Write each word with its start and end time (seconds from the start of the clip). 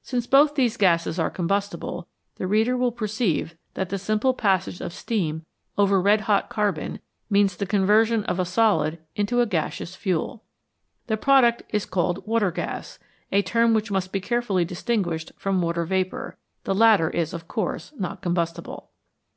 Since 0.00 0.28
both 0.28 0.54
these 0.54 0.76
gases 0.76 1.18
are 1.18 1.28
combustible, 1.28 2.06
the 2.36 2.46
reader 2.46 2.76
will 2.76 2.92
perceive 2.92 3.56
that 3.74 3.88
the 3.88 3.98
simple 3.98 4.32
passage 4.32 4.80
of 4.80 4.92
steam 4.92 5.44
over 5.76 6.00
red 6.00 6.20
hot 6.20 6.48
carbon 6.48 7.00
means 7.28 7.56
the 7.56 7.66
conversion 7.66 8.22
of 8.26 8.38
a 8.38 8.44
solid 8.44 9.00
into 9.16 9.40
a 9.40 9.44
gaseous 9.44 9.96
fuel. 9.96 10.44
The 11.08 11.16
product 11.16 11.64
is 11.70 11.84
called" 11.84 12.24
water 12.28 12.52
gas," 12.52 13.00
a 13.32 13.42
term 13.42 13.74
which 13.74 13.90
must 13.90 14.12
be 14.12 14.20
carefully 14.20 14.64
distinguished 14.64 15.32
from 15.36 15.60
"water 15.60 15.84
vapour"; 15.84 16.36
the 16.62 16.76
latter 16.76 17.10
is 17.10 17.34
of 17.34 17.48
course 17.48 17.92
not 17.98 18.22
combustible. 18.22 18.90